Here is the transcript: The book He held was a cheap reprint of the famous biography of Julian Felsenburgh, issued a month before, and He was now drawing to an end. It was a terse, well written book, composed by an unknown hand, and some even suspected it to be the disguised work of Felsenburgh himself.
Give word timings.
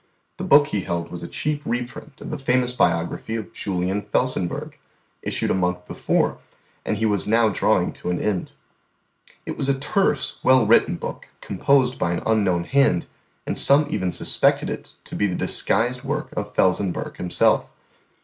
The 0.37 0.43
book 0.43 0.69
He 0.69 0.81
held 0.81 1.11
was 1.11 1.21
a 1.21 1.27
cheap 1.27 1.61
reprint 1.63 2.21
of 2.21 2.31
the 2.31 2.39
famous 2.39 2.73
biography 2.73 3.35
of 3.35 3.53
Julian 3.53 4.01
Felsenburgh, 4.01 4.73
issued 5.21 5.51
a 5.51 5.53
month 5.53 5.85
before, 5.85 6.39
and 6.83 6.97
He 6.97 7.05
was 7.05 7.27
now 7.27 7.49
drawing 7.49 7.93
to 7.93 8.09
an 8.09 8.19
end. 8.19 8.53
It 9.45 9.55
was 9.57 9.69
a 9.69 9.77
terse, 9.77 10.39
well 10.41 10.65
written 10.65 10.95
book, 10.95 11.27
composed 11.39 11.99
by 11.99 12.13
an 12.13 12.23
unknown 12.25 12.63
hand, 12.63 13.05
and 13.45 13.55
some 13.55 13.85
even 13.91 14.11
suspected 14.11 14.71
it 14.71 14.95
to 15.03 15.15
be 15.15 15.27
the 15.27 15.35
disguised 15.35 16.03
work 16.03 16.33
of 16.35 16.55
Felsenburgh 16.55 17.17
himself. 17.17 17.69